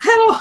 [0.00, 0.40] Hello.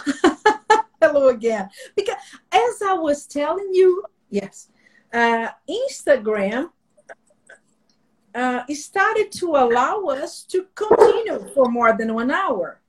[1.01, 1.70] Hello again.
[1.96, 2.16] Because
[2.52, 4.70] as I was telling you, yes,
[5.13, 6.70] uh, Instagram
[8.33, 12.79] uh, started to allow us to continue for more than one hour.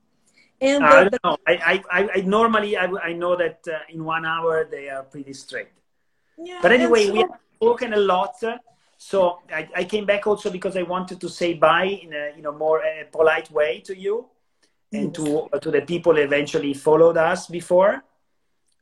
[0.60, 1.36] And the, I don't know.
[1.46, 5.32] I, I, I normally I, I know that uh, in one hour they are pretty
[5.32, 5.78] strict.
[6.36, 8.34] Yeah, but anyway, so, we have spoken a lot.
[8.96, 12.42] So I, I came back also because I wanted to say bye in a you
[12.42, 14.26] know more uh, polite way to you
[14.92, 18.02] and to uh, to the people eventually followed us before.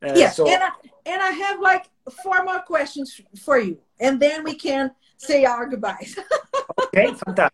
[0.01, 0.47] Uh, yes, so...
[0.47, 0.69] and I,
[1.05, 1.85] and I have like
[2.23, 6.17] four more questions for you, and then we can say our goodbyes.
[6.83, 7.53] okay, fantastic.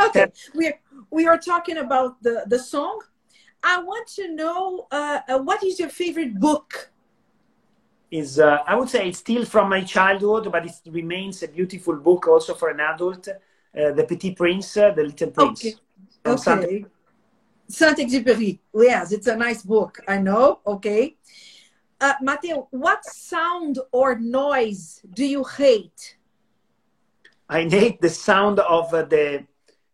[0.00, 0.72] Okay, we
[1.10, 3.00] we are talking about the the song.
[3.62, 6.92] I want to know uh, uh, what is your favorite book
[8.10, 11.96] is uh, I would say it's still from my childhood, but it remains a beautiful
[11.96, 13.28] book also for an adult.
[13.28, 15.64] Uh, the Petit Prince, uh, The Little Prince.
[15.64, 15.74] Okay.
[16.24, 16.84] okay.
[17.68, 18.58] Saint-Exupéry.
[18.74, 20.00] Yes, it's a nice book.
[20.06, 20.60] I know.
[20.66, 21.16] Okay.
[22.00, 26.16] Uh, Matteo, what sound or noise do you hate?
[27.48, 29.44] I hate the sound of uh, the,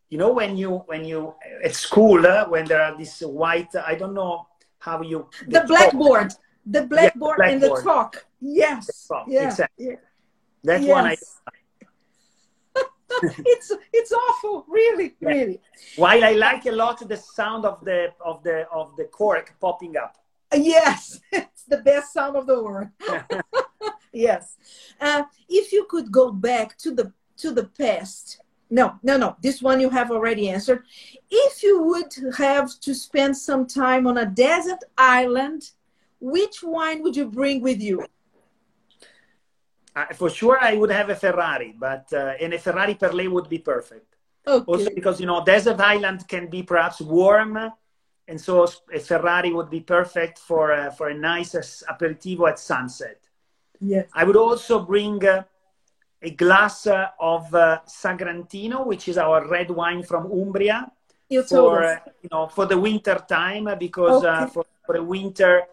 [0.09, 3.75] you know, when you when you at school uh, when there are these white.
[3.75, 4.47] I don't know
[4.79, 5.29] how you.
[5.47, 6.33] The blackboard.
[6.67, 8.27] The blackboard, yeah, and the chalk.
[8.41, 9.09] Yes.
[9.09, 9.47] The Yeah.
[9.47, 9.87] Exactly.
[9.87, 9.97] Yeah.
[10.65, 10.91] That yes.
[10.91, 11.17] one I
[13.39, 15.29] it's it's awful, really, yeah.
[15.29, 15.61] really.
[15.97, 19.97] While I like a lot the sound of the of the of the cork popping
[19.97, 20.17] up.
[20.55, 22.89] Yes, it's the best sound of the world.
[24.13, 24.57] yes.
[25.01, 29.37] Uh, if you could go back to the to the past, no, no, no.
[29.43, 30.85] This one you have already answered.
[31.31, 35.71] If you would have to spend some time on a desert island
[36.21, 38.05] which wine would you bring with you?
[39.95, 43.49] Uh, for sure, I would have a Ferrari, but uh, and a Ferrari Perlé would
[43.49, 44.17] be perfect.
[44.47, 44.65] Okay.
[44.67, 47.59] Also because you know desert island can be perhaps warm,
[48.29, 53.19] and so a Ferrari would be perfect for uh, for a nice aperitivo at sunset.
[53.81, 54.09] Yes.
[54.15, 55.43] I would also bring uh,
[56.23, 60.91] a glass uh, of uh, Sagrantino, which is our red wine from Umbria,
[61.29, 64.53] you for you know for the winter time because okay.
[64.53, 65.65] for for a winter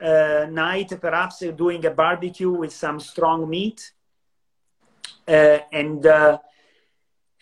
[0.00, 3.92] night, perhaps doing a barbecue with some strong meat.
[5.28, 6.38] Uh, and uh,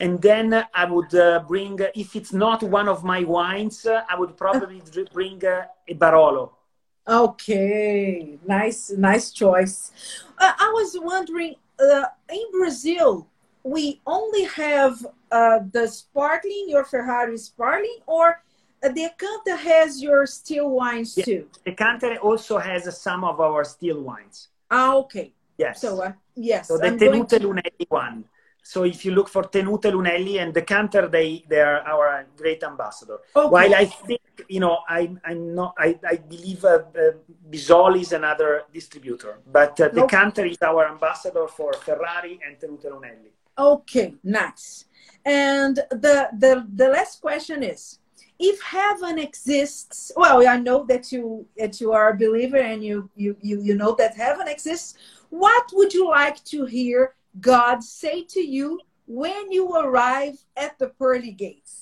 [0.01, 4.19] and then I would uh, bring, if it's not one of my wines, uh, I
[4.19, 4.83] would probably
[5.13, 6.51] bring uh, a Barolo.
[7.07, 9.93] Okay, nice, nice choice.
[10.39, 13.29] I was wondering, in Brazil,
[13.63, 18.54] we only have the sparkling, your Ferrari sparkling, or uh,
[18.89, 21.25] Decanter has your still wines yeah.
[21.25, 21.49] too.
[21.65, 24.49] Decanter also has some of our still wines.
[24.71, 25.33] Ah, okay.
[25.57, 25.81] Yes.
[25.81, 26.69] So, uh, yes.
[26.69, 27.39] So the I'm Tenute to...
[27.41, 28.25] Lunelli one.
[28.63, 33.19] So if you look for Tenute Lunelli and Decanter, they they are our great ambassador.
[33.37, 33.49] Okay.
[33.49, 37.13] While I think you know I I'm not I I believe uh, uh,
[37.51, 40.51] Bisoli is another distributor, but uh, Decanter okay.
[40.51, 43.33] is our ambassador for Ferrari and Tenute Lunelli.
[43.57, 44.87] Okay, nice.
[45.25, 47.99] And the the the last question is
[48.39, 53.09] if heaven exists well i know that you that you are a believer and you
[53.15, 54.95] you you, you know that heaven exists
[55.31, 60.89] what would you like to hear god say to you when you arrive at the
[60.89, 61.81] pearly gates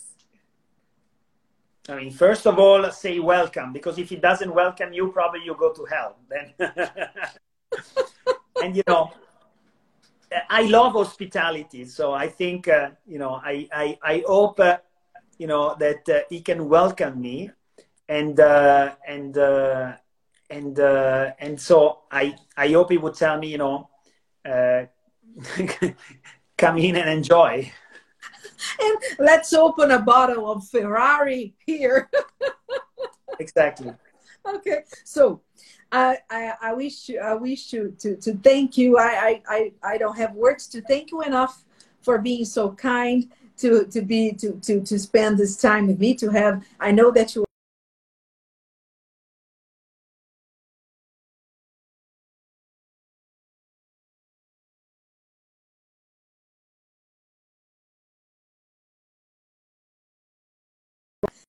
[1.88, 5.56] I mean, first of all, say welcome because if he doesn't welcome you, probably you
[5.58, 6.16] go to hell.
[6.30, 6.54] Then,
[8.62, 9.10] and you know,
[10.48, 14.76] I love hospitality, so I think uh, you know, I I, I hope uh,
[15.38, 17.50] you know that uh, he can welcome me
[18.08, 19.94] and uh, and uh,
[20.50, 23.88] and uh, and so I I hope he would tell me you know
[24.44, 24.84] uh,
[26.58, 27.72] come in and enjoy.
[28.80, 32.08] And let's open a bottle of Ferrari here.
[33.40, 33.92] exactly.
[34.46, 35.40] Okay, so
[35.90, 38.98] I, I, I wish you, I wish you to, to thank you.
[38.98, 41.64] I, I, I don't have words to thank you enough
[42.02, 43.30] for being so kind
[43.62, 47.10] to to be to to to spend this time with me to have i know
[47.10, 47.44] that you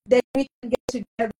[0.06, 1.32] that we can get together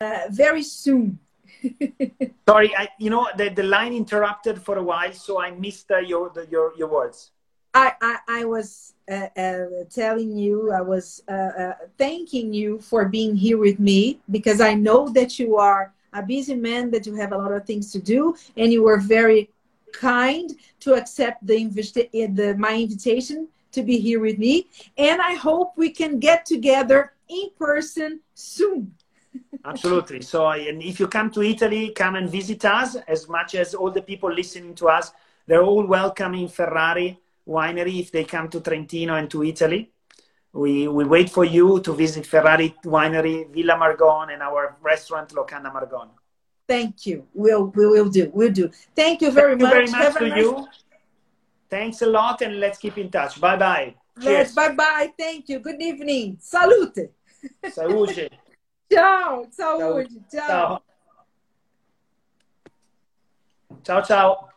[0.00, 1.18] uh, very soon.
[2.48, 5.98] Sorry I, you know the, the line interrupted for a while so i missed uh,
[5.98, 7.32] your the, your your words
[7.74, 13.04] I, I, I was uh, uh, telling you, I was uh, uh, thanking you for
[13.06, 17.14] being here with me because I know that you are a busy man, that you
[17.14, 19.50] have a lot of things to do, and you were very
[19.92, 20.50] kind
[20.80, 24.66] to accept the, invita- the my invitation to be here with me.
[24.98, 28.94] And I hope we can get together in person soon.
[29.64, 30.22] Absolutely.
[30.22, 32.96] So, and if you come to Italy, come and visit us.
[33.06, 35.12] As much as all the people listening to us,
[35.46, 39.90] they're all welcome in Ferrari Winery if they come to Trentino and to Italy.
[40.52, 45.72] We we wait for you to visit Ferrari Winery, Villa Margon, and our restaurant Locanda
[45.72, 46.08] Margon.
[46.66, 47.26] Thank you.
[47.34, 48.30] We'll we will do.
[48.34, 48.70] We'll do.
[48.94, 49.74] Thank you very Thank you much.
[49.74, 50.68] very much Have to nice- you.
[51.68, 53.40] Thanks a lot, and let's keep in touch.
[53.40, 53.94] Bye bye.
[54.20, 54.54] Cheers.
[54.54, 55.12] bye bye.
[55.16, 55.60] Thank you.
[55.60, 56.36] Good evening.
[56.40, 57.10] Salute.
[57.70, 58.28] Saúde.
[58.92, 59.46] Tchau.
[59.50, 60.08] Saúde.
[60.30, 60.46] Tchau.
[60.46, 60.82] Ciao.
[63.84, 64.49] Ciao, ciao.